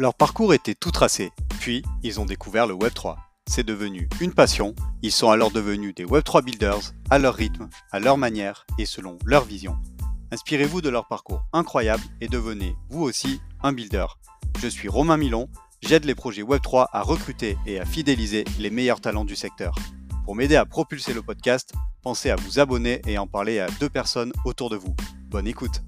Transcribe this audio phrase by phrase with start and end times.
[0.00, 3.16] Leur parcours était tout tracé, puis ils ont découvert le Web3.
[3.48, 7.98] C'est devenu une passion, ils sont alors devenus des Web3 builders, à leur rythme, à
[7.98, 9.76] leur manière et selon leur vision.
[10.30, 14.06] Inspirez-vous de leur parcours incroyable et devenez, vous aussi, un builder.
[14.60, 15.48] Je suis Romain Milon,
[15.82, 19.74] j'aide les projets Web3 à recruter et à fidéliser les meilleurs talents du secteur.
[20.24, 21.72] Pour m'aider à propulser le podcast,
[22.02, 24.94] pensez à vous abonner et en parler à deux personnes autour de vous.
[25.28, 25.82] Bonne écoute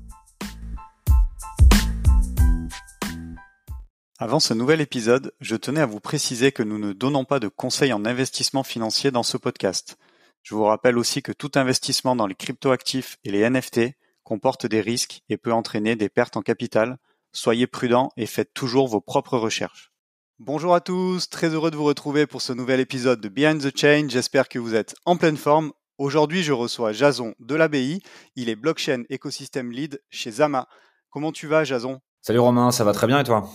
[4.22, 7.48] Avant ce nouvel épisode, je tenais à vous préciser que nous ne donnons pas de
[7.48, 9.96] conseils en investissement financier dans ce podcast.
[10.42, 14.82] Je vous rappelle aussi que tout investissement dans les cryptoactifs et les NFT comporte des
[14.82, 16.98] risques et peut entraîner des pertes en capital.
[17.32, 19.90] Soyez prudents et faites toujours vos propres recherches.
[20.38, 23.74] Bonjour à tous, très heureux de vous retrouver pour ce nouvel épisode de Behind the
[23.74, 24.08] Chain.
[24.10, 25.72] J'espère que vous êtes en pleine forme.
[25.96, 28.02] Aujourd'hui, je reçois Jason de l'ABI.
[28.36, 30.68] Il est blockchain écosystème lead chez Zama.
[31.08, 32.02] Comment tu vas, Jason?
[32.20, 33.48] Salut Romain, ça va très bien et toi?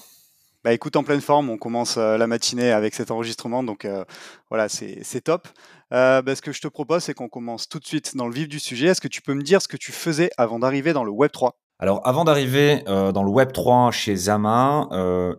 [0.65, 4.03] Bah écoute, en pleine forme, on commence euh, la matinée avec cet enregistrement, donc euh,
[4.49, 5.47] voilà, c'est top.
[5.93, 8.33] Euh, bah, ce que je te propose, c'est qu'on commence tout de suite dans le
[8.33, 8.87] vif du sujet.
[8.87, 11.31] Est-ce que tu peux me dire ce que tu faisais avant d'arriver dans le Web
[11.31, 14.87] 3 alors, avant d'arriver dans le Web 3 chez Zama,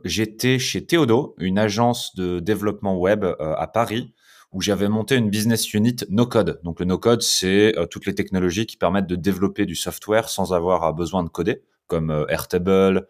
[0.04, 4.12] j'étais chez Théodo, une agence de développement web à Paris,
[4.52, 6.60] où j'avais monté une business unit no code.
[6.62, 10.52] Donc, le no code, c'est toutes les technologies qui permettent de développer du software sans
[10.52, 13.08] avoir besoin de coder, comme Airtable,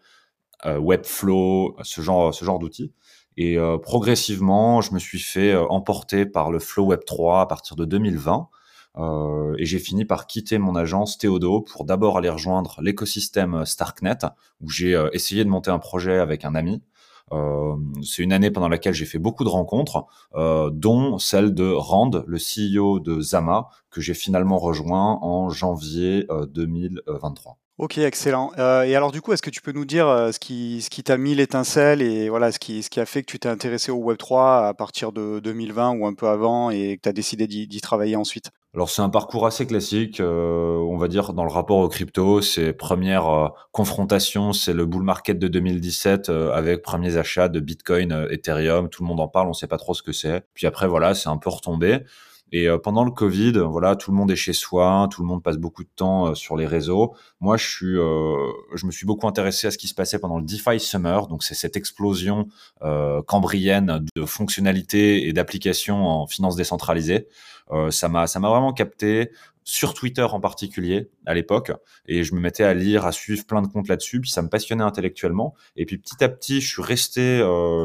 [0.65, 2.91] Webflow, ce genre, ce genre d'outils.
[3.37, 7.45] Et euh, progressivement, je me suis fait euh, emporter par le Flow Web 3 à
[7.45, 8.49] partir de 2020.
[8.97, 14.17] Euh, et j'ai fini par quitter mon agence Théodo pour d'abord aller rejoindre l'écosystème Starknet,
[14.59, 16.81] où j'ai essayé de monter un projet avec un ami.
[17.31, 21.69] Euh, c'est une année pendant laquelle j'ai fait beaucoup de rencontres, euh, dont celle de
[21.69, 27.59] Rand, le CEO de Zama, que j'ai finalement rejoint en janvier 2023.
[27.77, 28.51] Ok, excellent.
[28.57, 30.89] Euh, et alors du coup, est-ce que tu peux nous dire euh, ce qui, ce
[30.89, 33.49] qui t'a mis l'étincelle et voilà ce qui, ce qui a fait que tu t'es
[33.49, 37.09] intéressé au Web 3 à partir de 2020 ou un peu avant et que tu
[37.09, 38.49] as décidé d'y travailler ensuite?
[38.73, 42.41] Alors c'est un parcours assez classique, euh, on va dire dans le rapport au crypto,
[42.41, 48.89] c'est première confrontation, c'est le bull market de 2017 avec premiers achats de Bitcoin, Ethereum,
[48.89, 50.43] tout le monde en parle, on sait pas trop ce que c'est.
[50.55, 51.99] Puis après voilà, c'est un peu retombé.
[52.51, 55.43] Et euh, pendant le Covid, voilà, tout le monde est chez soi, tout le monde
[55.43, 57.13] passe beaucoup de temps euh, sur les réseaux.
[57.41, 58.35] Moi, je suis, euh,
[58.73, 61.27] je me suis beaucoup intéressé à ce qui se passait pendant le DeFi Summer.
[61.27, 62.47] Donc, c'est cette explosion
[63.25, 67.27] cambrienne de fonctionnalités et d'applications en finance décentralisée.
[67.89, 69.31] ça m'a, ça m'a vraiment capté
[69.63, 71.71] sur Twitter en particulier à l'époque
[72.07, 74.47] et je me mettais à lire à suivre plein de comptes là-dessus puis ça me
[74.49, 77.43] passionnait intellectuellement et puis petit à petit je suis resté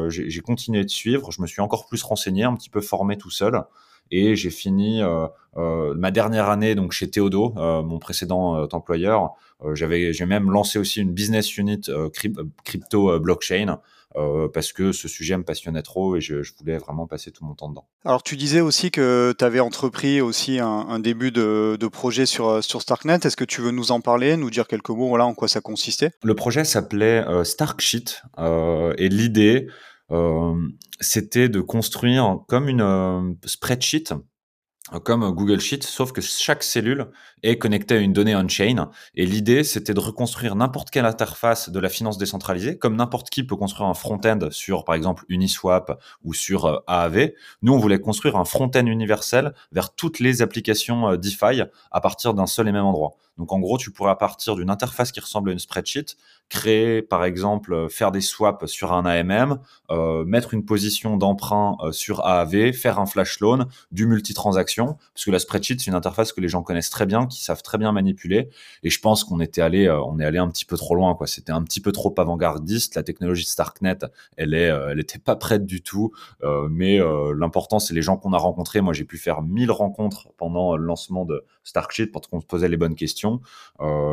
[0.09, 3.31] j'ai continué de suivre je me suis encore plus renseigné un petit peu formé tout
[3.31, 3.63] seul
[4.11, 5.27] et j'ai fini euh,
[5.57, 9.33] euh, ma dernière année donc chez Théodo, euh, mon précédent employeur.
[9.73, 11.81] j'avais, j'ai même lancé aussi une business unit
[12.63, 13.79] crypto blockchain.
[14.53, 17.55] parce que ce sujet me passionnait trop et je, je, voulais vraiment passer tout mon
[17.55, 17.87] temps dedans.
[18.05, 22.25] Alors tu disais aussi que tu avais entrepris aussi un, un début de, de, projet
[22.25, 23.19] sur, sur Starknet.
[23.23, 25.61] Est-ce que tu veux nous en parler, nous dire quelques mots voilà, en quoi ça
[25.61, 26.11] consistait?
[26.23, 28.21] Le projet s'appelait euh, Starksheet
[28.97, 29.67] et l'idée,
[30.99, 34.13] c'était de construire comme une euh, spreadsheet
[35.03, 37.07] comme Google Sheet, sauf que chaque cellule
[37.41, 38.89] est connectée à une donnée on-chain.
[39.15, 43.43] Et l'idée, c'était de reconstruire n'importe quelle interface de la finance décentralisée, comme n'importe qui
[43.43, 47.31] peut construire un front-end sur, par exemple, Uniswap ou sur euh, AAV.
[47.61, 52.45] Nous, on voulait construire un front-end universel vers toutes les applications DeFi à partir d'un
[52.45, 53.15] seul et même endroit.
[53.37, 56.15] Donc, en gros, tu pourrais, à partir d'une interface qui ressemble à une spreadsheet,
[56.49, 59.57] créer, par exemple, euh, faire des swaps sur un AMM,
[59.89, 65.25] euh, mettre une position d'emprunt euh, sur AAV, faire un flash loan, du multitransaction, parce
[65.25, 67.79] que la spreadsheet, c'est une interface que les gens connaissent très bien, qui savent très
[67.79, 68.49] bien manipuler.
[68.83, 71.25] Et je pense qu'on était allé, on est allé un petit peu trop loin, quoi.
[71.25, 72.95] C'était un petit peu trop avant-gardiste.
[72.95, 73.99] La technologie Starknet,
[74.37, 76.11] elle est, elle était pas prête du tout.
[76.69, 76.99] mais
[77.35, 78.81] l'important, c'est les gens qu'on a rencontrés.
[78.81, 82.69] Moi, j'ai pu faire 1000 rencontres pendant le lancement de Starksheet pour qu'on se posait
[82.69, 83.22] les bonnes questions.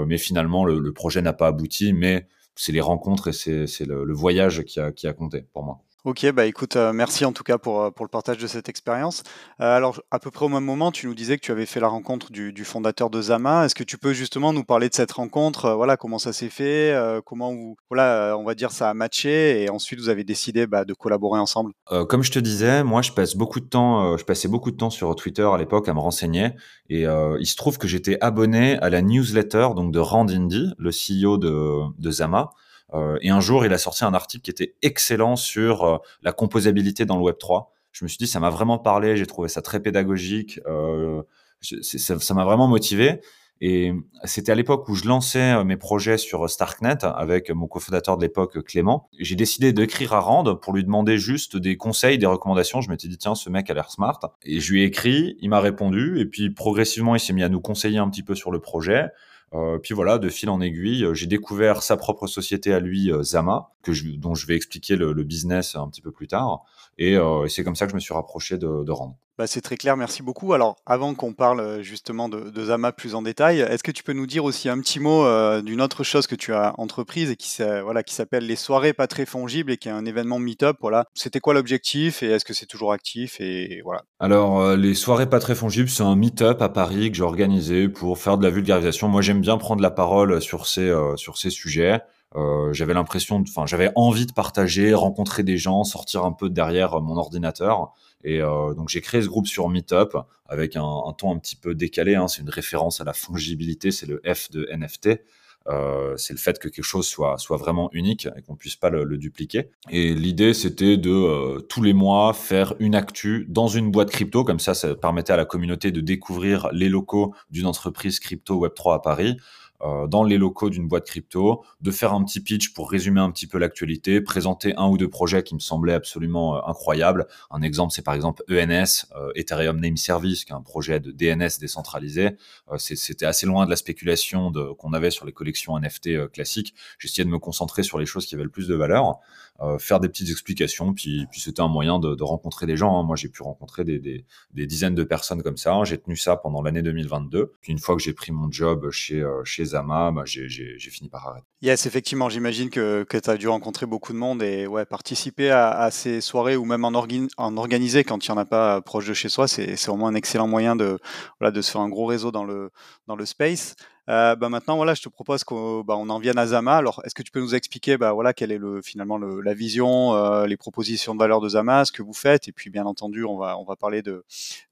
[0.06, 1.92] Mais finalement, le, projet n'a pas abouti.
[1.92, 5.80] Mais c'est les rencontres et c'est le, voyage qui a compté pour moi.
[6.06, 8.70] Ok, bah écoute, euh, merci en tout cas pour, euh, pour le partage de cette
[8.70, 9.22] expérience.
[9.60, 11.78] Euh, alors, à peu près au même moment, tu nous disais que tu avais fait
[11.78, 13.66] la rencontre du, fondateur de Zama.
[13.66, 16.96] Est-ce que tu peux justement nous parler de cette rencontre Voilà, comment ça s'est fait
[17.26, 20.86] Comment vous, voilà, on va dire ça a matché et ensuite vous avez décidé bah,
[20.86, 21.72] de collaborer ensemble?
[22.08, 24.90] Comme je te disais, moi je passe beaucoup de temps, je passais beaucoup de temps
[24.90, 26.50] sur Twitter à l'époque à me renseigner
[26.88, 30.90] et il se trouve que j'étais abonné à la newsletter donc de Rand Indy, le
[30.90, 32.50] CEO de Zama.
[32.94, 36.32] Euh, et un jour, il a sorti un article qui était excellent sur euh, la
[36.32, 37.72] composabilité dans le Web 3.
[37.92, 41.22] Je me suis dit, ça m'a vraiment parlé, j'ai trouvé ça très pédagogique, euh,
[41.60, 43.20] ça m'a vraiment motivé.
[43.62, 43.92] Et
[44.24, 48.64] c'était à l'époque où je lançais mes projets sur Starknet avec mon cofondateur de l'époque,
[48.64, 49.10] Clément.
[49.18, 52.80] J'ai décidé d'écrire à Rand pour lui demander juste des conseils, des recommandations.
[52.80, 54.18] Je m'étais dit, tiens, ce mec a l'air smart.
[54.44, 56.18] Et je lui ai écrit, il m'a répondu.
[56.20, 59.08] Et puis, progressivement, il s'est mis à nous conseiller un petit peu sur le projet.
[59.52, 63.22] Euh, puis voilà, de fil en aiguille, j'ai découvert sa propre société à lui, euh,
[63.22, 63.70] Zama,
[64.18, 66.64] dont je vais expliquer le, business un petit peu plus tard.
[67.00, 69.18] Et, euh, c'est comme ça que je me suis rapproché de, de Rand.
[69.40, 70.52] Bah, c'est très clair, merci beaucoup.
[70.52, 74.02] Alors, avant qu'on parle euh, justement de, de, Zama plus en détail, est-ce que tu
[74.02, 77.30] peux nous dire aussi un petit mot euh, d'une autre chose que tu as entreprise
[77.30, 80.38] et qui, voilà, qui s'appelle les soirées pas très fongibles et qui est un événement
[80.38, 81.06] meet-up Voilà.
[81.14, 84.02] C'était quoi l'objectif et est-ce que c'est toujours actif et voilà.
[84.18, 87.88] Alors, euh, les soirées pas très fongibles, c'est un meet-up à Paris que j'ai organisé
[87.88, 89.08] pour faire de la vulgarisation.
[89.08, 92.02] Moi, j'aime bien prendre la parole sur ces, sur ces sujets.
[92.36, 97.00] Euh, j'avais l'impression, enfin, j'avais envie de partager, rencontrer des gens, sortir un peu derrière
[97.00, 97.92] mon ordinateur.
[98.22, 100.16] Et euh, donc j'ai créé ce groupe sur Meetup
[100.46, 102.14] avec un, un ton un petit peu décalé.
[102.14, 102.28] Hein.
[102.28, 105.20] C'est une référence à la fongibilité, c'est le F de NFT.
[105.68, 108.88] Euh, c'est le fait que quelque chose soit, soit vraiment unique et qu'on puisse pas
[108.88, 109.70] le, le dupliquer.
[109.90, 114.42] Et l'idée, c'était de euh, tous les mois faire une actu dans une boîte crypto,
[114.42, 118.94] comme ça, ça permettait à la communauté de découvrir les locaux d'une entreprise crypto Web3
[118.94, 122.90] à Paris, euh, dans les locaux d'une boîte crypto, de faire un petit pitch pour
[122.90, 126.60] résumer un petit peu l'actualité, présenter un ou deux projets qui me semblaient absolument euh,
[126.66, 127.26] incroyables.
[127.50, 131.10] Un exemple, c'est par exemple ENS, euh, Ethereum Name Service, qui est un projet de
[131.10, 132.30] DNS décentralisé.
[132.78, 136.74] C'était assez loin de la spéculation qu'on avait sur les collections NFT classiques.
[136.98, 139.20] J'essayais de me concentrer sur les choses qui avaient le plus de valeur.
[139.62, 140.94] Euh, faire des petites explications.
[140.94, 142.98] Puis, c'était un moyen de, rencontrer des gens.
[142.98, 143.02] Hein.
[143.02, 144.24] Moi, j'ai pu rencontrer des,
[144.54, 145.78] dizaines de personnes comme ça.
[145.84, 147.52] J'ai tenu ça pendant l'année 2022.
[147.60, 151.10] Puis une fois que j'ai pris mon job chez, euh, chez Zama, bah, j'ai fini
[151.10, 151.46] par arrêter.
[151.60, 155.50] Yes, effectivement, j'imagine que, que tu as dû rencontrer beaucoup de monde et ouais, participer
[155.50, 159.14] à, ces soirées ou même en, organiser quand il n'y en a pas proche de
[159.14, 160.98] chez soi, c'est vraiment un excellent moyen de,
[161.38, 162.70] voilà, de se faire un gros réseau dans le,
[163.06, 163.74] dans le space.
[164.10, 166.76] Euh, bah maintenant, voilà, je te propose qu'on bah, en vienne à Zama.
[166.76, 169.54] Alors, est-ce que tu peux nous expliquer, bah, voilà, quelle est le, finalement le, la
[169.54, 172.86] vision, euh, les propositions de valeur de Zama, ce que vous faites, et puis bien
[172.86, 174.02] entendu, on va, parler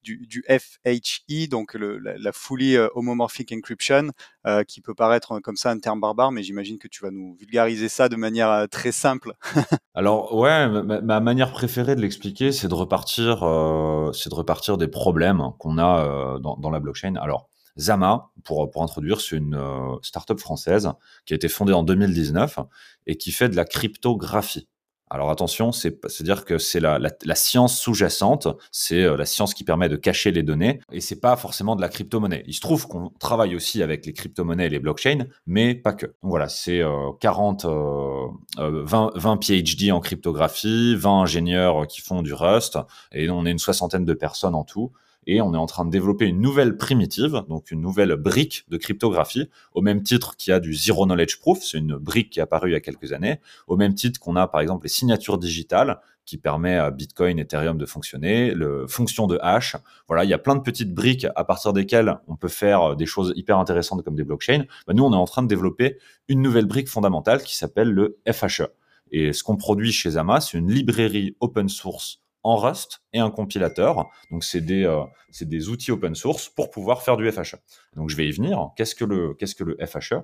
[0.02, 4.11] du, du FHE, donc la, Fully euh, Homomorphic Encryption,
[4.46, 7.37] euh, qui peut paraître comme ça un terme barbare, mais j'imagine que tu vas nous
[7.38, 9.35] vulgariser ça de manière très simple.
[9.94, 13.38] Alors, ouais, ma, ma, manière préférée de l'expliquer, c'est de repartir,
[14.79, 17.14] des problèmes qu'on a dans, dans la blockchain.
[17.17, 20.90] Alors, Zama, pour, pour introduire, c'est une euh, startup française
[21.26, 22.58] qui a été fondée en 2019
[23.06, 24.69] et qui fait de la cryptographie.
[25.10, 29.88] Alors attention, c'est-à-dire que c'est la, la, science sous-jacente, c'est euh, la science qui permet
[29.88, 32.44] de cacher les données, et c'est pas forcément de la crypto-monnaie.
[32.46, 36.06] Il se trouve qu'on travaille aussi avec les crypto-monnaies et les blockchains, mais pas que.
[36.06, 38.26] Donc voilà, c'est euh, 40, euh,
[38.58, 42.78] 20, 20 PhD en cryptographie, 20 ingénieurs qui font du Rust,
[43.12, 44.92] et on est une soixantaine de personnes en tout
[45.28, 48.78] et on est en train de développer une nouvelle primitive, donc une nouvelle brique de
[48.78, 52.40] cryptographie, au même titre qu'il y a du Zero Knowledge Proof, c'est une brique qui
[52.40, 54.90] est apparue il y a quelques années, au même titre qu'on a par exemple les
[54.90, 59.76] signatures digitales, qui permet à Bitcoin, Ethereum de fonctionner, le fonction de hash.
[60.08, 63.06] Voilà, il y a plein de petites briques à partir desquelles on peut faire des
[63.06, 64.64] choses hyper intéressantes comme des blockchains.
[64.86, 65.96] Bah, nous, on est en train de développer
[66.28, 68.66] une nouvelle brique fondamentale qui s'appelle le FHE.
[69.10, 73.31] Et ce qu'on produit chez Zama, c'est une librairie open source en Rust et un
[73.31, 74.06] compilateur.
[74.31, 77.56] Donc, c'est des, euh, outils open source pour pouvoir faire du FHE.
[77.96, 78.70] Donc, je vais y venir.
[78.76, 80.23] Qu'est-ce que le, qu'est-ce FHE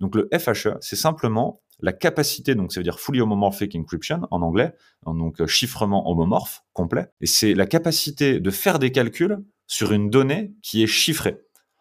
[0.00, 4.42] Donc, le FHE, c'est simplement la capacité, donc ça veut dire Fully Homomorphic Encryption en
[4.42, 4.72] anglais,
[5.04, 7.08] donc euh, chiffrement homomorphe complet.
[7.20, 11.36] Et c'est la capacité de faire des calculs sur une donnée qui est chiffrée.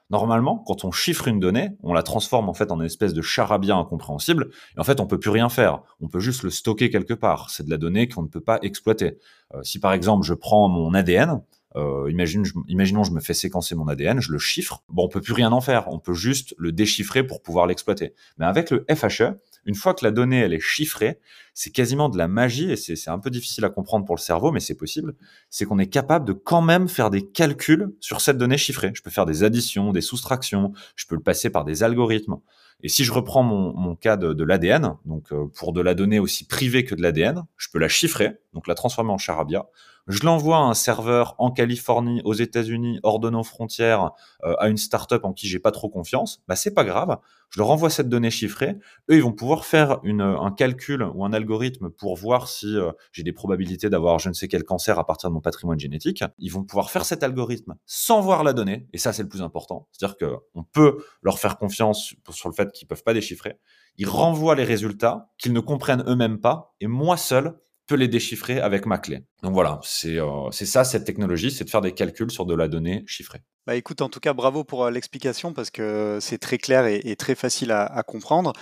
[0.10, 3.22] Normalement, quand on chiffre une donnée, on la transforme en fait en une espèce de
[3.22, 5.82] charabia incompréhensible, et en fait, on peut plus rien faire.
[6.00, 7.50] On peut juste le stocker quelque part.
[7.50, 9.18] C'est de la donnée qu'on ne peut pas exploiter.
[9.54, 11.42] Euh, si par exemple, je prends mon ADN,
[11.76, 14.84] euh, imagine, je, imaginons, je me fais séquencer mon ADN, je le chiffre.
[14.90, 15.88] Bon, on peut plus rien en faire.
[15.90, 18.14] On peut juste le déchiffrer pour pouvoir l'exploiter.
[18.38, 21.20] Mais avec le FHE, une fois que la donnée elle est chiffrée,
[21.54, 24.52] c'est quasiment de la magie et c'est un peu difficile à comprendre pour le cerveau,
[24.52, 25.16] mais c'est possible.
[25.50, 28.92] C'est qu'on est capable de quand même faire des calculs sur cette donnée chiffrée.
[28.94, 32.38] Je peux faire des additions, des soustractions, je peux le passer par des algorithmes.
[32.82, 36.20] Et si je reprends mon, cas de, de l'ADN, donc euh, pour de la donnée
[36.20, 39.68] aussi privée que de l'ADN, je peux la chiffrer, donc la transformer en charabia
[40.08, 44.12] je l'envoie à un serveur en Californie, aux États-Unis, hors de nos frontières,
[44.44, 47.18] euh, à une startup en qui j'ai pas trop confiance, bah c'est pas grave.
[47.50, 48.78] Je leur envoie cette donnée chiffrée.
[49.10, 52.92] Eux, ils vont pouvoir faire une, un calcul ou un algorithme pour voir si euh,
[53.12, 56.24] j'ai des probabilités d'avoir je ne sais quel cancer à partir de mon patrimoine génétique.
[56.38, 59.42] Ils vont pouvoir faire cet algorithme sans voir la donnée, et ça c'est le plus
[59.42, 59.88] important.
[59.92, 63.58] C'est-à-dire que on peut leur faire confiance sur le fait qu'ils peuvent pas déchiffrer.
[63.98, 68.60] Ils renvoient les résultats qu'ils ne comprennent eux-mêmes pas, et moi seul, peut les déchiffrer
[68.60, 69.24] avec ma clé.
[69.44, 72.68] Donc voilà, c'est euh, ça cette technologie, c'est de faire des calculs sur de la
[72.68, 73.42] donnée chiffrée.
[73.68, 77.34] Bah écoute, en tout cas, bravo pour l'explication parce que c'est très clair et, très
[77.34, 78.54] facile à, comprendre.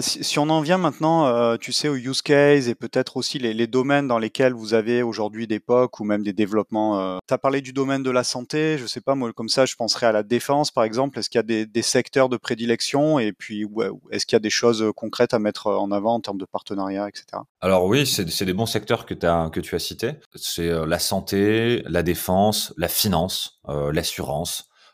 [0.00, 3.66] Si, on en vient maintenant, euh, tu sais, aux use case et peut-être aussi les,
[3.66, 7.00] domaines dans lesquels vous avez aujourd'hui des POC ou même des développements.
[7.00, 9.66] Euh, tu as parlé du domaine de la santé, je sais pas, moi, comme ça,
[9.66, 11.18] je penserais à la défense, par exemple.
[11.18, 13.66] Est-ce qu'il y a des, secteurs de prédilection et puis
[14.12, 17.08] est-ce qu'il y a des choses concrètes à mettre en avant en termes de partenariat,
[17.08, 17.42] etc.
[17.60, 20.12] Alors oui, c'est des bons secteurs que, as, que tu as cités.
[20.36, 24.35] C'est la santé, la défense, la finance, l'assurance.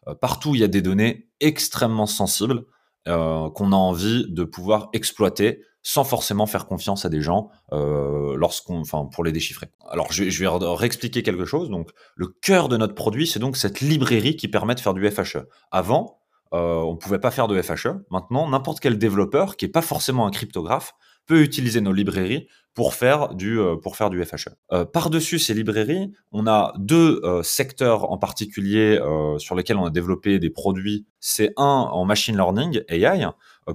[0.08, 2.64] Euh, partout, il y a des données extrêmement sensibles
[3.08, 8.36] euh, qu'on a envie de pouvoir exploiter sans forcément faire confiance à des gens euh,
[8.36, 9.66] lorsqu'on, enfin, pour les déchiffrer.
[9.90, 11.70] Alors, je, vais réexpliquer quelque chose.
[11.70, 15.10] Donc, le cœur de notre produit, c'est donc cette librairie qui permet de faire du
[15.10, 15.38] FHE.
[15.72, 16.20] Avant,
[16.52, 18.04] on pouvait pas faire de FHE.
[18.10, 20.92] Maintenant, n'importe quel développeur qui est pas forcément un cryptographe
[21.26, 24.48] peut utiliser nos librairies pour faire du, euh, pour faire du FHE.
[24.72, 28.98] Euh, Par-dessus ces librairies, on a deux euh, secteurs en particulier
[29.38, 31.06] sur lesquels on a développé des produits.
[31.20, 33.26] C'est un en machine learning, AI,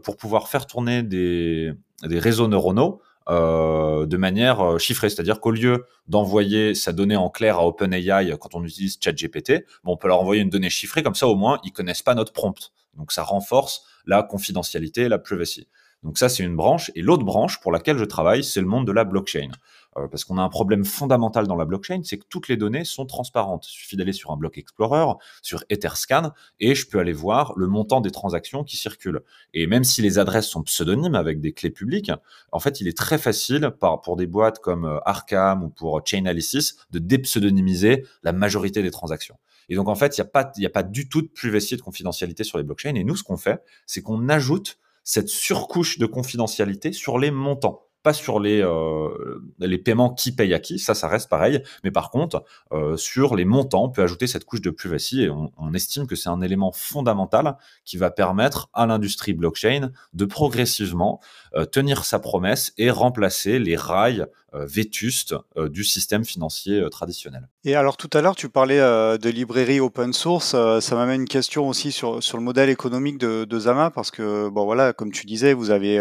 [0.03, 1.71] pour pouvoir faire tourner des,
[2.03, 5.09] des réseaux neuronaux de manière chiffrée.
[5.09, 9.93] C'est-à-dire qu'au lieu d'envoyer sa donnée en clair à OpenAI quand on utilise ChatGPT, bon,
[9.93, 12.31] on peut leur envoyer une donnée chiffrée, comme ça au moins ils connaissent pas notre
[12.31, 12.71] prompt.
[12.95, 15.67] Donc ça renforce la confidentialité la privacy.
[16.03, 16.91] Donc ça, c'est une branche.
[16.95, 19.49] Et l'autre branche pour laquelle je travaille, c'est le monde de la blockchain.
[19.97, 22.85] Euh, parce qu'on a un problème fondamental dans la blockchain, c'est que toutes les données
[22.85, 23.67] sont transparentes.
[23.67, 27.67] Il suffit d'aller sur un bloc Explorer, sur Etherscan, et je peux aller voir le
[27.67, 29.21] montant des transactions qui circulent.
[29.53, 32.11] Et même si les adresses sont pseudonymes avec des clés publiques,
[32.51, 33.71] en fait, il est très facile
[34.03, 39.37] pour des boîtes comme euh, Arkham ou pour Chainalysis de dépseudonymiser la majorité des transactions.
[39.69, 41.77] Et donc, en fait, il n'y a, pas, a pas du tout de privacy et
[41.77, 42.95] de confidentialité sur les blockchains.
[42.95, 44.77] Et nous, ce qu'on fait, c'est qu'on ajoute
[45.07, 50.53] cette surcouche de confidentialité sur les montants pas sur les, euh, les paiements qui payent
[50.53, 51.61] à qui, ça, ça reste pareil.
[51.83, 55.29] Mais par contre, euh, sur les montants, on peut ajouter cette couche de privacy et
[55.29, 61.19] on, estime que c'est un élément fondamental qui va permettre à l'industrie blockchain de progressivement
[61.55, 67.49] euh, tenir sa promesse et remplacer les rails vétustes du système financier traditionnel.
[67.67, 70.51] Et alors tout à l'heure, tu parlais de librairie open source.
[70.51, 74.63] ça m'amène une question aussi sur, sur le modèle économique de, Zama, parce que, bon
[74.63, 75.99] voilà, comme tu disais, vous avez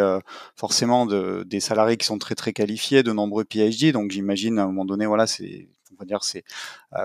[0.54, 4.62] forcément de, des salariés qui sont très très qualifiés, de nombreux PhD, donc j'imagine à
[4.62, 6.44] un moment donné, voilà, c'est on va dire c'est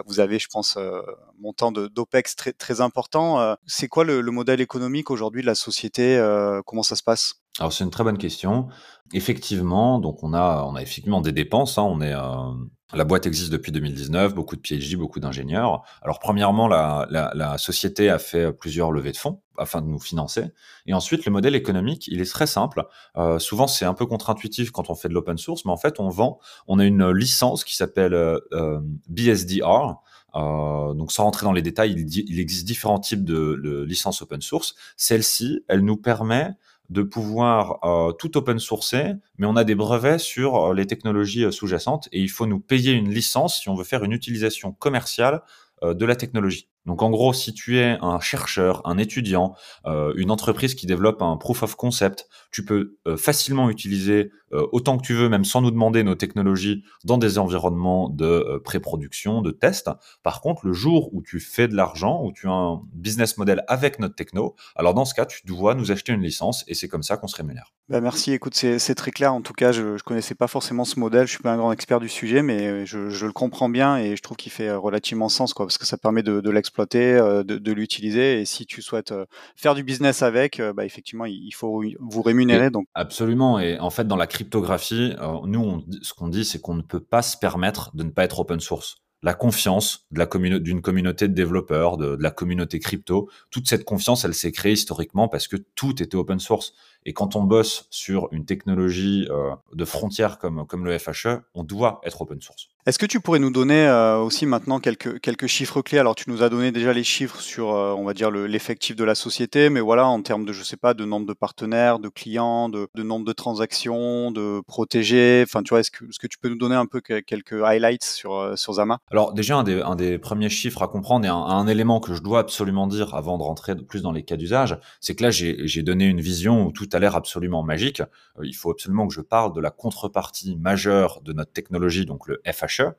[0.05, 1.01] vous avez je pense un
[1.39, 6.21] montant d'opex très très important c'est quoi le, le, modèle économique aujourd'hui de la société
[6.67, 7.41] comment ça se passe?
[7.59, 8.69] Alors c'est une très bonne question.
[9.13, 11.77] Effectivement, donc on a, on a effectivement des dépenses.
[11.77, 11.83] Hein.
[11.83, 12.53] On est, euh,
[12.93, 15.83] la boîte existe depuis 2019, beaucoup de PhD, beaucoup d'ingénieurs.
[16.01, 19.99] Alors premièrement, la, la, la, société a fait plusieurs levées de fonds afin de nous
[19.99, 20.45] financer.
[20.85, 22.85] Et ensuite, le modèle économique, il est très simple.
[23.17, 25.99] Euh, souvent, c'est un peu contre-intuitif quand on fait de l'open source, mais en fait,
[25.99, 28.79] on vend, on a une licence qui s'appelle euh,
[29.09, 29.95] BSDR.
[30.33, 34.21] Euh, donc sans rentrer dans les détails, il, il existe différents types de, de licences
[34.21, 34.75] open source.
[34.95, 36.51] Celle-ci, elle nous permet
[36.91, 41.45] de pouvoir euh, tout open sourcer, mais on a des brevets sur euh, les technologies
[41.45, 44.73] euh, sous-jacentes et il faut nous payer une licence si on veut faire une utilisation
[44.73, 45.41] commerciale
[45.83, 46.70] de la technologie.
[46.85, 51.21] Donc en gros, si tu es un chercheur, un étudiant, euh, une entreprise qui développe
[51.21, 55.45] un proof of concept, tu peux euh, facilement utiliser euh, autant que tu veux, même
[55.45, 59.89] sans nous demander nos technologies, dans des environnements de pré-production, de test.
[60.23, 63.63] Par contre, le jour où tu fais de l'argent, où tu as un business model
[63.67, 66.87] avec notre techno, alors dans ce cas, tu dois nous acheter une licence et c'est
[66.87, 67.73] comme ça qu'on se rémunère.
[67.89, 69.33] Bah merci, écoute, c'est très clair.
[69.33, 71.71] En tout cas, je ne connaissais pas forcément ce modèle, je suis pas un grand
[71.71, 75.29] expert du sujet, mais je, je le comprends bien et je trouve qu'il fait relativement
[75.29, 78.41] sens, quoi, parce que ça permet de, de l'exploiter exploiter, euh, de, de l'utiliser.
[78.41, 79.25] Et si tu souhaites euh,
[79.55, 82.69] faire du business avec, euh, bah, effectivement, il faut vous rémunérer.
[82.69, 82.85] Donc.
[82.93, 83.59] Absolument.
[83.59, 85.13] Et en fait, dans la cryptographie,
[85.45, 88.23] nous, on, ce qu'on dit, c'est qu'on ne peut pas se permettre de ne pas
[88.23, 92.31] être open source la confiance de la communauté d'une communauté de développeurs, de, de, la
[92.31, 93.29] communauté crypto.
[93.51, 96.73] Toute cette confiance, elle s'est créée historiquement parce que tout était open source.
[97.05, 101.63] Et quand on bosse sur une technologie euh, de frontière comme, comme le FHE, on
[101.63, 102.67] doit être open source.
[102.87, 105.99] Est-ce que tu pourrais nous donner euh, aussi maintenant quelques, quelques chiffres clés?
[105.99, 109.03] Alors, tu nous as donné déjà les chiffres sur, euh, on va dire, l'effectif de
[109.03, 112.09] la société, mais voilà, en termes de, je sais pas, de nombre de partenaires, de
[112.09, 115.43] clients, de, de nombre de transactions, de protégés.
[115.45, 118.03] Enfin, tu vois, est-ce que, est-ce que tu peux nous donner un peu quelques highlights
[118.03, 118.99] sur, sur Zama?
[119.11, 122.15] Alors, déjà, un des, un des premiers chiffres à comprendre et un, un, élément que
[122.15, 125.29] je dois absolument dire avant de rentrer plus dans les cas d'usage, c'est que là,
[125.29, 128.01] j'ai donné une vision où tout a l'air absolument magique.
[128.43, 132.41] il faut absolument que je parle de la contrepartie majeure de notre technologie, donc le
[132.45, 132.93] FHE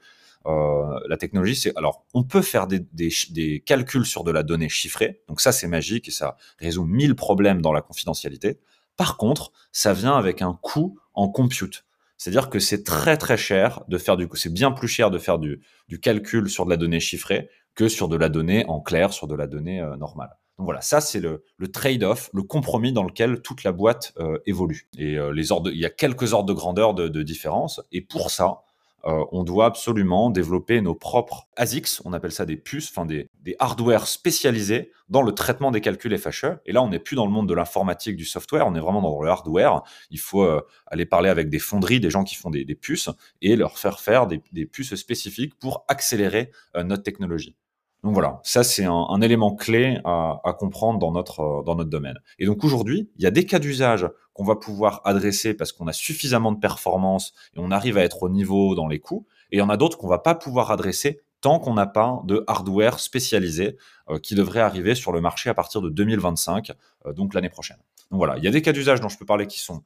[0.47, 5.23] euh, la technologie, c'est alors on peut faire des, calculs sur de la donnée chiffrée,
[5.29, 8.59] donc ça c'est magique et ça résout mille problèmes dans la confidentialité.
[8.97, 11.85] Par contre, ça vient avec un coût en compute.
[12.19, 15.39] C'est-à-dire que c'est très très cher de faire du c'est bien plus cher de faire
[15.39, 19.13] du, du calcul sur de la donnée chiffrée que sur de la donnée en clair,
[19.13, 20.37] sur de la donnée normale.
[20.63, 21.43] Donc voilà, ça c'est le,
[21.73, 24.15] trade-off, le compromis dans lequel toute la boîte
[24.47, 24.89] évolue.
[24.97, 27.81] Et ordres, il y a quelques ordres de grandeur de, différence.
[27.91, 28.63] Et pour ça,
[29.05, 33.29] euh, on doit absolument développer nos propres ASICs, on appelle ça des puces, enfin des,
[33.41, 36.59] des hardware spécialisés dans le traitement des calculs FHE.
[36.67, 39.03] Et là, on n'est plus dans le monde de l'informatique, du software, on est vraiment
[39.03, 39.83] dans le hardware.
[40.11, 43.57] Il faut euh, aller parler avec des fonderies, des gens qui font des, puces, et
[43.57, 47.57] leur faire faire des, puces spécifiques pour accélérer euh, notre technologie.
[48.03, 52.19] Donc voilà, ça c'est un, élément clé à, comprendre dans notre, euh, dans notre domaine.
[52.41, 55.87] Et donc aujourd'hui, il y a des cas d'usage qu'on va pouvoir adresser parce qu'on
[55.87, 59.27] a suffisamment de performance et on arrive à être au niveau dans les coûts.
[59.53, 62.23] Et il y en a d'autres qu'on va pas pouvoir adresser tant qu'on n'a pas
[62.25, 63.77] de hardware spécialisé
[64.11, 66.73] euh, qui devrait arriver sur le marché à partir de 2025,
[67.07, 67.79] euh, donc l'année prochaine.
[68.11, 69.83] Donc voilà, il y a des cas d'usage dont je peux parler qui sont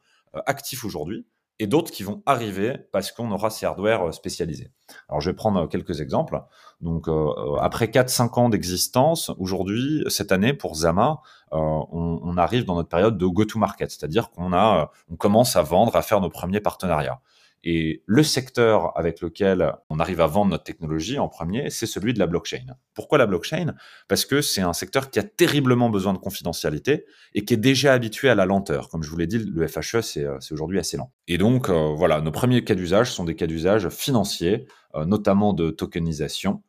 [0.47, 1.25] actifs aujourd'hui
[1.59, 4.71] et d'autres qui vont arriver parce qu'on aura ces hardware spécialisés.
[5.09, 6.43] Alors je vais prendre quelques exemples.
[6.81, 11.21] Donc euh, après 4-5 ans d'existence, aujourd'hui, cette année pour Zama,
[11.53, 15.63] euh, on, on, arrive dans notre période de go-to-market, c'est-à-dire qu'on a, on commence à
[15.63, 17.21] vendre, à faire nos premiers partenariats.
[17.69, 22.15] Et le secteur avec lequel on arrive à vendre notre technologie en premier, c'est celui
[22.15, 22.77] de la blockchain.
[22.95, 23.75] Pourquoi la blockchain?
[24.07, 27.93] Parce que c'est un secteur qui a terriblement besoin de confidentialité et qui est déjà
[27.93, 28.89] habitué à la lenteur.
[28.89, 31.13] Comme je vous l'ai dit, le FHE, euh, c'est aujourd'hui assez lent.
[31.27, 35.53] Et donc, euh, voilà, nos premiers cas d'usage sont des cas d'usage financiers, euh, notamment
[35.53, 36.63] de tokenisation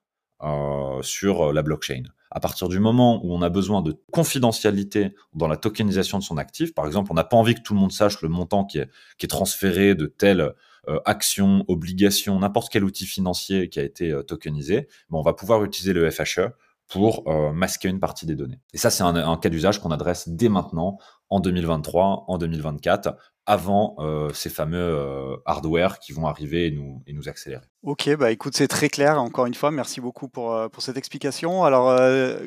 [1.02, 2.04] sur la blockchain.
[2.30, 6.38] À partir du moment où on a besoin de confidentialité dans la tokenisation de son
[6.38, 8.78] actif, par exemple, on n'a pas envie que tout le monde sache le montant qui
[8.78, 10.54] est, qui est transféré de telle
[10.90, 15.64] euh, action, obligation, n'importe quel outil financier qui a été euh, tokenisé, on va pouvoir
[15.66, 16.52] utiliser le FHE
[16.88, 18.62] pour euh, masquer une partie des données.
[18.74, 20.98] Et ça, c'est un, cas d'usage qu'on adresse dès maintenant,
[21.30, 23.96] en 2023, en 2024, avant
[24.34, 27.64] ces fameux hardware qui vont arriver et nous, et nous accélérer.
[27.84, 29.22] Ok, bah écoute, c'est très clair.
[29.22, 31.64] Encore une fois, merci beaucoup pour, pour cette explication.
[31.64, 31.90] Alors,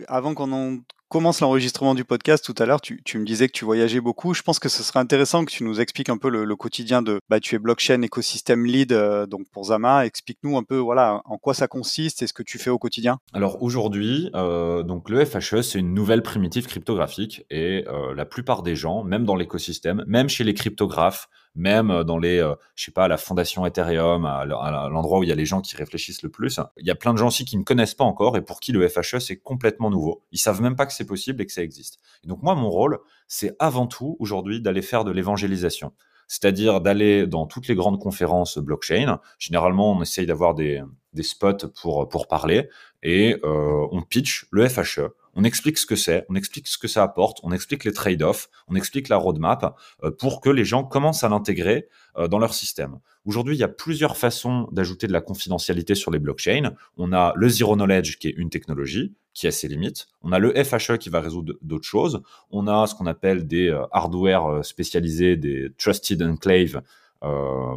[0.08, 0.78] avant qu'on en
[1.10, 4.32] commence l'enregistrement du podcast tout à l'heure, tu, me disais que tu voyageais beaucoup.
[4.32, 7.20] Je pense que ce serait intéressant que tu nous expliques un peu le, quotidien de.
[7.28, 10.06] Bah, tu es blockchain écosystème lead euh, donc pour Zama.
[10.06, 13.18] Explique-nous un peu voilà en quoi ça consiste et ce que tu fais au quotidien.
[13.32, 18.62] Alors aujourd'hui, euh, donc le FHE c'est une nouvelle primitive cryptographique et euh, la plupart
[18.62, 22.84] des gens, même dans l'écosystème, même chez les cryptographes, même euh, dans les, euh, je
[22.84, 26.22] sais pas, la fondation Ethereum, à, l'endroit où il y a les gens qui réfléchissent
[26.22, 26.60] le plus.
[26.78, 28.72] Il y a plein de gens aussi qui ne connaissent pas encore et pour qui
[28.72, 30.22] le FHE c'est complètement nouveau.
[30.32, 31.98] Ils savent même pas que c'est possible et que ça existe.
[32.24, 35.92] Et donc moi, mon rôle, c'est avant tout aujourd'hui d'aller faire de l'évangélisation
[36.30, 39.18] c'est-à-dire d'aller dans toutes les grandes conférences blockchain.
[39.40, 40.80] Généralement, on essaye d'avoir des,
[41.22, 42.68] spots pour, pour parler
[43.02, 46.88] et euh, on pitch le FHE on explique ce que c'est, on explique ce que
[46.88, 50.84] ça apporte, on explique les trade-offs, on explique la roadmap euh, pour que les gens
[50.84, 52.98] commencent à l'intégrer euh, dans leur système.
[53.24, 56.72] Aujourd'hui, il y a plusieurs façons d'ajouter de la confidentialité sur les blockchains.
[56.96, 60.08] On a le zero knowledge qui est une technologie qui a ses limites.
[60.22, 62.22] On a le FHE qui va résoudre d'autres choses.
[62.50, 66.82] On a ce qu'on appelle des euh, hardware spécialisés, des trusted enclave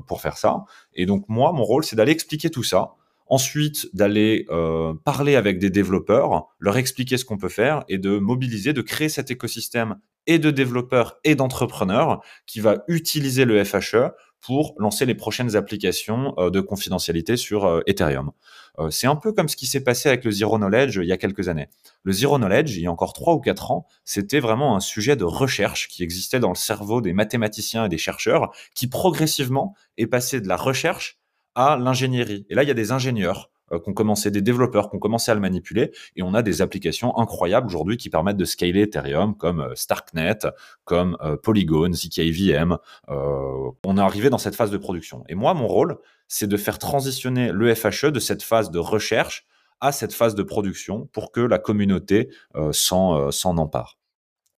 [0.08, 0.64] pour faire ça.
[0.94, 2.94] Et donc moi, mon rôle, c'est d'aller expliquer tout ça
[3.34, 8.20] ensuite d'aller euh, parler avec des développeurs, leur expliquer ce qu'on peut faire et de
[8.20, 9.96] mobiliser, de créer cet écosystème
[10.28, 16.36] et de développeurs et d'entrepreneurs qui va utiliser le FHE pour lancer les prochaines applications
[16.38, 18.32] euh, de confidentialité sur euh, Ethereum.
[18.92, 21.18] c'est un peu comme ce qui s'est passé avec le Zero Knowledge il y a
[21.18, 21.70] quelques années.
[22.04, 25.16] Le Zero Knowledge, il y a encore trois ou quatre ans, c'était vraiment un sujet
[25.16, 30.08] de recherche qui existait dans le cerveau des mathématiciens et des chercheurs, qui progressivement est
[30.08, 31.23] passé de la recherche
[31.56, 32.46] à l'ingénierie.
[32.50, 35.00] Et là, il y a des ingénieurs euh, qui ont commencé, des développeurs qui ont
[35.00, 38.82] commencé à le manipuler, et on a des applications incroyables aujourd'hui qui permettent de scaler
[38.82, 40.40] Ethereum, comme euh, Starknet,
[40.84, 42.78] comme euh, Polygon, ZKVM.
[43.08, 45.24] on est arrivé dans cette phase de production.
[45.30, 49.46] Et moi, mon rôle, c'est de faire transitionner le FHE de cette phase de recherche
[49.80, 52.30] à cette phase de production pour que la communauté
[52.72, 53.98] s'en empare.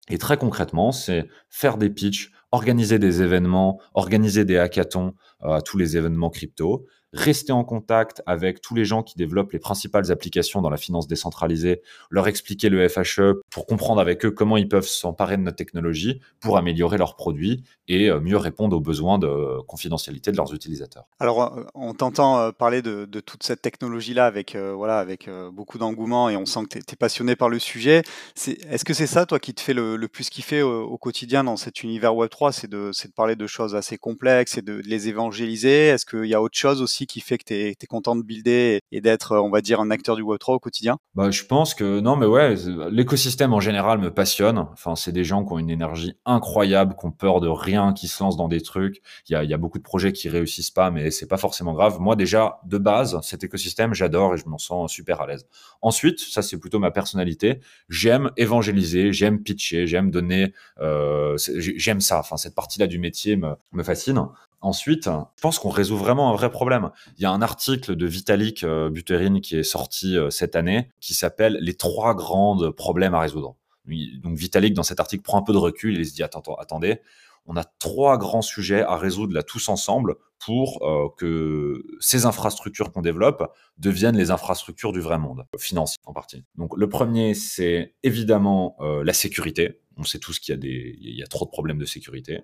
[0.10, 5.80] Et très concrètement, c'est faire des pitchs, organiser des événements, organiser des hackathons à tous
[5.80, 10.62] les événements crypto, rester en contact avec tous les gens qui développent les principales applications
[10.62, 14.88] dans la finance décentralisée, leur expliquer le FHE pour comprendre avec eux comment ils peuvent
[14.88, 19.62] s'emparer de notre technologie pour améliorer leurs produits et euh, mieux répondre aux besoins de
[19.68, 21.06] confidentialité de leurs utilisateurs.
[21.20, 26.30] Alors, euh, on t'entend euh, parler de, toute cette technologie-là avec, voilà, avec beaucoup d'engouement
[26.30, 28.02] et on sent que tu es, passionné par le sujet.
[28.46, 31.84] Est-ce que c'est ça, toi, qui te fait le, plus kiffer au, quotidien dans cet
[31.84, 36.26] univers Web3 C'est de, parler de choses assez complexes et de les évangéliser Est-ce qu'il
[36.26, 39.38] y a autre chose aussi qui fait que tu es, content de builder et, d'être,
[39.38, 40.98] on va dire, un acteur du Web3 au quotidien?
[41.16, 42.56] Bah, Je pense que non, mais ouais,
[42.90, 44.58] l'écosystème en général me passionne.
[44.58, 48.08] Enfin, c'est des gens qui ont une énergie incroyable, qui ont peur de rien, qui
[48.08, 49.02] se lancent dans des trucs.
[49.30, 52.00] Il y a, beaucoup de projets qui réussissent pas, mais c'est pas forcément grave.
[52.00, 55.48] Moi, déjà, de base, cet écosystème, j'adore et je m'en sens super à l'aise.
[55.82, 57.60] Ensuite, ça, c'est plutôt ma personnalité.
[57.90, 62.20] J'aime évangéliser, j'aime pitcher, j'aime donner, euh, j'aime ça.
[62.20, 64.28] Enfin, cette partie-là du métier me fascine.
[64.64, 66.90] Ensuite, je pense qu'on résout vraiment un vrai problème.
[67.18, 70.90] Il y a un article de Vitalik euh, Buterin qui est sorti euh, cette année
[71.02, 73.58] qui s'appelle Les trois grands problèmes à résoudre.
[73.86, 77.02] Donc Vitalik, dans cet article, prend un peu de recul et se dit, attendez,
[77.46, 82.94] on a trois grands sujets à résoudre là tous ensemble pour euh, que ces infrastructures
[82.94, 86.46] qu'on développe deviennent les infrastructures du vrai monde, financier en partie.
[86.56, 89.82] Donc le premier, c'est évidemment la sécurité.
[89.98, 92.44] On sait tous qu'il y y a trop de problèmes de sécurité.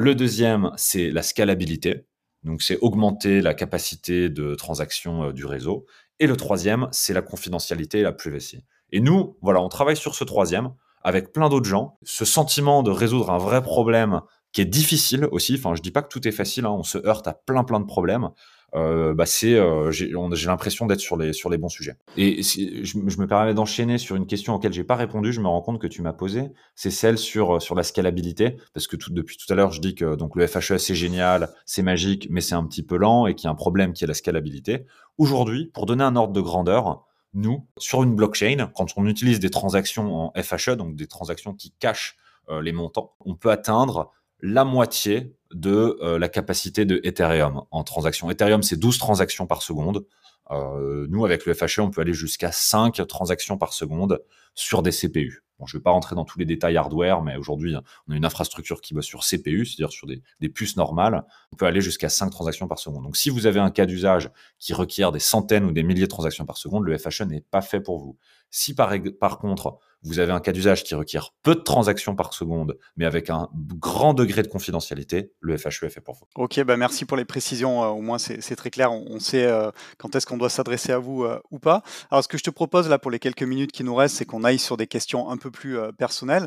[0.00, 2.06] Le deuxième, c'est la scalabilité.
[2.44, 5.86] Donc, c'est augmenter la capacité de transaction euh, du réseau.
[6.20, 8.64] Et le troisième, c'est la confidentialité et la privacy.
[8.92, 10.70] Et nous, voilà, on travaille sur ce troisième
[11.02, 11.98] avec plein d'autres gens.
[12.04, 14.20] Ce sentiment de résoudre un vrai problème
[14.52, 15.56] qui est difficile aussi.
[15.58, 16.66] Enfin, je dis pas que tout est facile.
[16.66, 16.76] Hein.
[16.78, 18.28] on se heurte à plein plein de problèmes.
[18.74, 20.10] Euh, bah c'est euh, j'ai
[20.46, 21.96] l'impression d'être sur les sur les bons sujets.
[22.18, 25.32] Et je, me permets d'enchaîner sur une question auquel j'ai pas répondu.
[25.32, 26.50] Je me rends compte que tu m'as posé.
[26.74, 30.16] C'est celle sur sur la scalabilité, parce que depuis tout à l'heure je dis que
[30.16, 33.44] donc le FHE c'est génial, c'est magique, mais c'est un petit peu lent et qu'il
[33.44, 34.84] y a un problème qui est la scalabilité.
[35.16, 39.50] Aujourd'hui, pour donner un ordre de grandeur, nous sur une blockchain, quand on utilise des
[39.50, 42.16] transactions en FHE, donc des transactions qui cachent
[42.50, 47.84] euh, les montants, on peut atteindre la moitié de euh, la capacité de Ethereum en
[47.84, 48.30] transaction.
[48.30, 50.04] Ethereum, c'est 12 transactions par seconde.
[50.50, 54.22] Euh, nous, avec le FHE, on peut aller jusqu'à 5 transactions par seconde
[54.54, 55.44] sur des CPU.
[55.66, 57.74] Je ne vais pas rentrer dans tous les détails hardware, mais aujourd'hui,
[58.06, 61.24] on a une infrastructure qui bosse sur CPU, c'est-à-dire sur des, puces normales.
[61.52, 63.02] On peut aller jusqu'à 5 transactions par seconde.
[63.02, 66.06] Donc, si vous avez un cas d'usage qui requiert des centaines ou des milliers de
[66.06, 68.16] transactions par seconde, le FHE n'est pas fait pour vous.
[68.50, 72.78] Si par contre, vous avez un cas d'usage qui requiert peu de transactions par seconde,
[72.96, 76.26] mais avec un grand degré de confidentialité, le FHE est fait pour vous.
[76.36, 77.82] Ok, bah merci pour les précisions.
[77.82, 78.92] Euh, au moins, c'est très clair.
[78.92, 81.82] On, sait euh, quand est-ce qu'on doit s'adresser à vous euh, ou pas.
[82.10, 84.24] Alors, ce que je te propose là pour les quelques minutes qui nous restent, c'est
[84.24, 86.46] qu'on aille sur des questions un peu plus personnelles.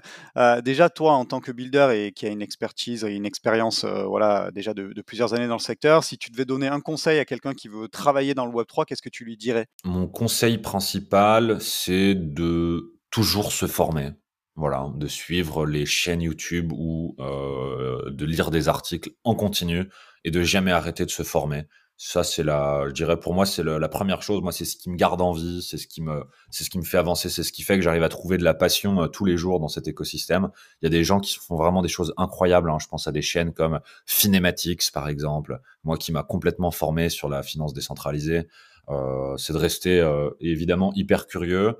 [0.64, 4.52] déjà, toi, en tant que builder et qui a une expertise et une expérience, voilà,
[4.52, 7.26] déjà de, de, plusieurs années dans le secteur, si tu devais donner un conseil à
[7.26, 9.68] quelqu'un qui veut travailler dans le Web 3, qu'est-ce que tu lui dirais?
[9.84, 14.12] Mon conseil principal, c'est de toujours se former.
[14.56, 19.90] Voilà, de suivre les chaînes YouTube ou euh, de lire des articles en continu
[20.26, 21.64] et de jamais arrêter de se former.
[22.04, 24.42] Ça, c'est la, je dirais pour moi, c'est la première chose.
[24.42, 26.80] Moi, c'est ce qui me garde en vie, c'est ce qui me, c'est ce qui
[26.80, 29.08] me fait avancer, c'est ce qui fait que j'arrive à trouver de la passion euh,
[29.08, 30.50] tous les jours dans cet écosystème.
[30.82, 32.72] Il y a des gens qui font vraiment des choses incroyables.
[32.72, 32.80] Hein.
[32.82, 35.62] Je pense à des chaînes comme Finematics, par exemple.
[35.84, 38.48] Moi, qui m'a complètement formé sur la finance décentralisée.
[38.90, 41.78] Euh, c'est de rester euh, évidemment hyper curieux,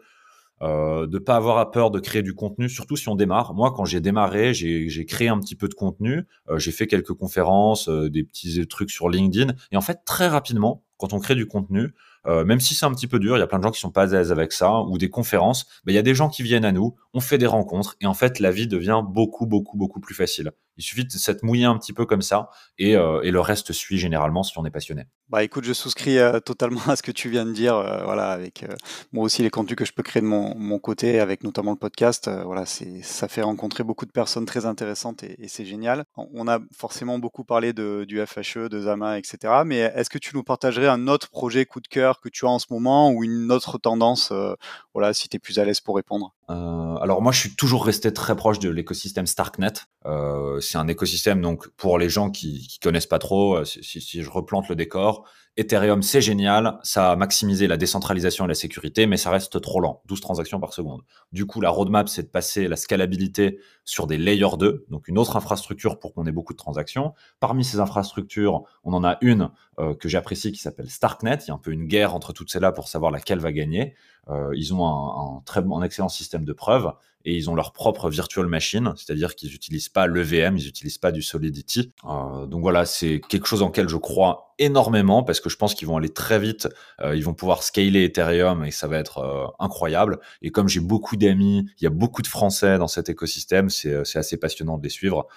[0.62, 3.54] euh, de pas avoir peur de créer du contenu, surtout si on démarre.
[3.56, 7.14] Moi, quand j'ai démarré, j'ai créé un petit peu de contenu, euh, j'ai fait quelques
[7.14, 11.34] conférences, euh, des petits trucs sur LinkedIn, et en fait, très rapidement, quand on crée
[11.36, 11.96] du contenu,
[12.28, 13.80] euh, même si c'est un petit peu dur, il y a plein de gens qui
[13.80, 16.44] sont pas à l'aise avec ça, ou des conférences, il y a des gens qui
[16.44, 19.78] viennent à nous, on fait des rencontres, et en fait, la vie devient beaucoup, beaucoup,
[19.78, 20.52] beaucoup plus facile.
[20.78, 23.74] Il suffit de s'être mouillé un petit peu comme ça, et, euh, et, le reste
[23.74, 25.06] suit généralement si on est passionné.
[25.30, 27.76] Bah écoute, je souscris euh, totalement à ce que tu viens de dire.
[28.04, 28.66] voilà, avec
[29.12, 31.78] moi aussi les contenus que je peux créer de mon, mon côté, avec notamment le
[31.78, 32.30] podcast.
[32.46, 36.06] voilà, ça fait rencontrer beaucoup de personnes très intéressantes et, c'est génial.
[36.16, 39.64] On a forcément beaucoup parlé du FHE, de Zama, etc.
[39.66, 42.50] Mais est-ce que tu nous partagerais un autre projet coup de cœur que tu as
[42.50, 44.56] en ce moment ou une autre tendance euh,
[44.94, 46.34] Voilà, si tu es plus à l'aise pour répondre.
[46.52, 49.74] Euh, alors moi, je suis toujours resté très proche de l'écosystème Starknet.
[50.06, 53.64] Euh, c'est un écosystème donc pour les gens qui, qui connaissent pas trop.
[53.64, 55.26] Si, si, je replante le décor,
[55.58, 59.82] Ethereum, c'est génial, ça a maximisé la décentralisation et la sécurité, mais ça reste trop
[59.82, 61.02] lent, 12 transactions par seconde.
[61.34, 65.18] Du coup, la roadmap, c'est de passer la scalabilité sur des layers 2, donc une
[65.18, 67.14] autre infrastructure pour qu'on ait beaucoup de transactions.
[67.42, 71.40] Parmi ces infrastructures, on en a une euh, que j'apprécie qui s'appelle Starknet.
[71.46, 73.96] Il y a un peu une guerre entre toutes celles-là pour savoir laquelle va gagner.
[74.30, 76.94] Euh, ils ont un, très un excellent système de preuves
[77.26, 81.12] et ils ont leur propre virtual machine, c'est-à-dire qu'ils n'utilisent pas l'EVM, ils n'utilisent pas
[81.12, 81.92] du Solidity.
[82.06, 85.74] Euh, donc voilà, c'est quelque chose en lequel je crois énormément parce que je pense
[85.74, 86.70] qu'ils vont aller très vite,
[87.02, 90.20] euh, ils vont pouvoir scaler Ethereum et ça va être euh, incroyable.
[90.42, 94.16] Et comme j'ai beaucoup d'amis, il y a beaucoup de Français dans cet écosystème, c'est
[94.16, 95.28] assez passionnant de les suivre.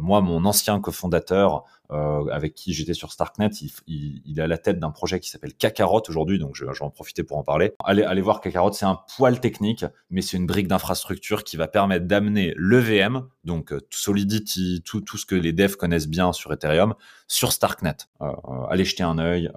[0.00, 3.50] Moi, mon ancien cofondateur, avec qui j'étais sur Starknet,
[3.86, 6.78] il, il, est à la tête d'un projet qui s'appelle Kakarot aujourd'hui, donc je, je,
[6.78, 7.74] vais en profiter pour en parler.
[7.84, 11.66] Allez, allez voir Kakarot, c'est un poil technique, mais c'est une brique d'infrastructure qui va
[11.66, 16.94] permettre d'amener l'EVM, donc Solidity, tout, tout ce que les devs connaissent bien sur Ethereum,
[17.26, 17.96] sur Starknet.
[18.20, 18.26] Euh,
[18.70, 19.50] allez jeter un œil,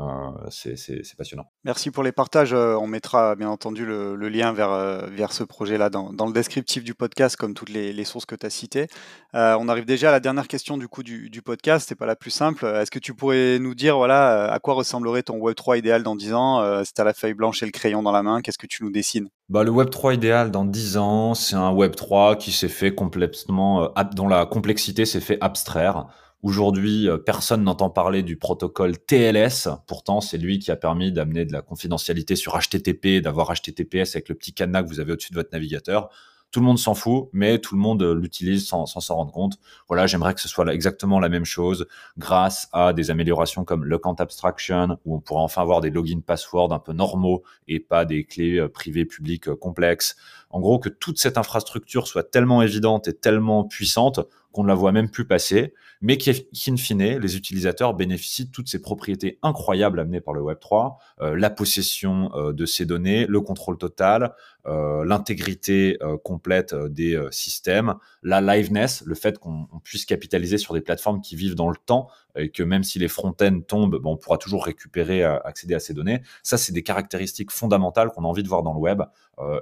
[0.50, 1.52] c'est passionnant.
[1.64, 2.54] Merci pour les partages.
[2.54, 7.36] on mettra bien entendu le, lien vers, vers ce projet-là dans, le descriptif du podcast,
[7.36, 8.88] comme toutes les, sources que tu as citées.
[9.34, 12.16] on arrive déjà à la dernière question du coup du, du podcast, c'est pas la
[12.16, 12.66] plus simple.
[12.66, 16.34] Est-ce que tu pourrais nous dire voilà, à quoi ressemblerait ton Web3 idéal dans 10
[16.34, 16.84] ans?
[16.84, 18.84] Si tu as la feuille blanche et le crayon dans la main, qu'est-ce que tu
[18.84, 19.30] nous dessines?
[19.50, 24.28] Bah, Le Web3 idéal dans 10 ans, c'est un Web3 qui s'est fait complètement, dont
[24.28, 26.08] la complexité s'est fait abstraire.
[26.44, 29.70] Aujourd'hui, euh, personne n'entend parler du protocole TLS.
[29.88, 34.30] Pourtant, c'est lui qui a permis d'amener de la confidentialité sur HTTP, d'avoir HTTPS avec
[34.30, 36.10] le petit cadenas que vous avez au-dessus de votre navigateur.
[36.52, 39.60] Tout le monde s'en fout, mais tout le monde euh, l'utilise sans s'en rendre compte.
[39.88, 44.00] Voilà, j'aimerais que ce soit exactement la même chose grâce à des améliorations comme le
[44.20, 48.24] Abstraction, où on pourra enfin avoir des logins passwords un peu normaux et pas des
[48.24, 50.16] clés euh, privées publiques complexes.
[50.50, 54.22] En gros, que toute cette infrastructure soit tellement évidente et tellement puissante
[54.58, 56.32] qu'on ne la voit même plus passer, mais qui,
[56.68, 61.36] in fine, les utilisateurs bénéficient de toutes ces propriétés incroyables amenées par le Web3, euh,
[61.36, 64.34] la possession euh, de ces données, le contrôle total,
[64.66, 67.94] euh, l'intégrité complète des systèmes,
[68.24, 72.10] la liveness, le fait qu'on puisse capitaliser sur des plateformes qui vivent dans le temps
[72.38, 76.22] et que même si les front-ends tombent, on pourra toujours récupérer, accéder à ces données.
[76.44, 79.04] Ça, c'est des caractéristiques fondamentales qu'on a envie de voir dans le web.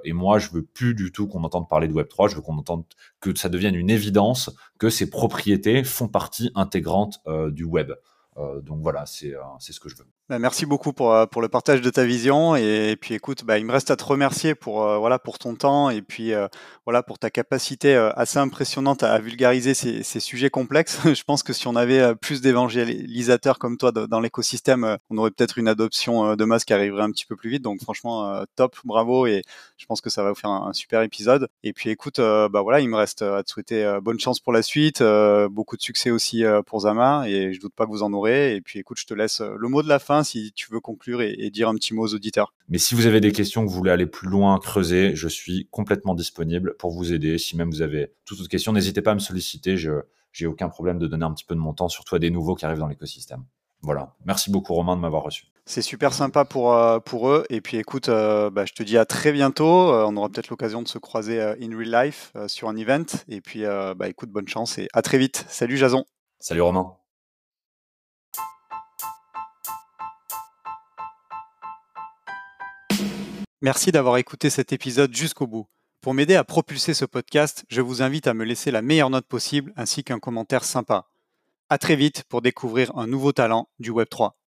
[0.04, 2.28] et moi, je veux plus du tout qu'on entende parler de Web3.
[2.28, 2.84] Je veux qu'on entende
[3.20, 7.92] que ça devienne une évidence que ces propriétés font partie intégrante euh, du web.
[8.36, 10.06] Euh, donc voilà, euh, c'est ce que je veux.
[10.28, 13.58] Bah, merci beaucoup pour, euh, pour le partage de ta vision et, puis écoute, bah,
[13.58, 16.48] il me reste à te remercier pour euh, voilà pour ton temps et puis euh,
[16.84, 20.98] voilà pour ta capacité assez impressionnante à, vulgariser ces, sujets complexes.
[21.14, 25.58] Je pense que si on avait plus d'évangélisateurs comme toi dans l'écosystème, on aurait peut-être
[25.58, 27.62] une adoption de masse qui arriverait un petit peu plus vite.
[27.62, 29.42] Donc franchement, top, bravo et
[29.76, 31.48] je pense que ça va vous faire un, super épisode.
[31.62, 34.62] Et puis écoute, bah voilà, il me reste à te souhaiter bonne chance pour la
[34.62, 35.02] suite,
[35.50, 38.56] beaucoup de succès aussi pour Zama et je doute pas que vous en aurez.
[38.56, 41.22] Et puis écoute, je te laisse le mot de la fin si tu veux conclure
[41.22, 42.52] et, dire un petit mot aux auditeurs.
[42.68, 45.68] Mais si vous avez des questions, que vous voulez aller plus loin, creuser, je suis
[45.70, 47.38] complètement disponible pour vous aider.
[47.38, 49.76] Si même vous avez toute autre question, n'hésitez pas à me solliciter.
[49.76, 50.02] Je
[50.36, 52.54] j'ai aucun problème de donner un petit peu de mon temps, surtout à des nouveaux
[52.54, 53.44] qui arrivent dans l'écosystème.
[53.80, 54.14] Voilà.
[54.26, 55.46] Merci beaucoup Romain de m'avoir reçu.
[55.64, 57.44] C'est super sympa pour, euh, pour eux.
[57.48, 59.90] Et puis écoute, euh, bah, je te dis à très bientôt.
[59.92, 63.06] Euh, on aura peut-être l'occasion de se croiser in real life sur un event.
[63.28, 65.46] Et puis bah, écoute, bonne chance et à très vite.
[65.48, 66.04] Salut Jason.
[66.38, 66.96] Salut Romain.
[73.62, 75.66] Merci d'avoir écouté cet épisode jusqu'au bout.
[76.02, 79.24] Pour m'aider à propulser ce podcast, je vous invite à me laisser la meilleure note
[79.26, 81.06] possible ainsi qu'un commentaire sympa.
[81.70, 84.32] À très vite pour découvrir un nouveau talent du Web3.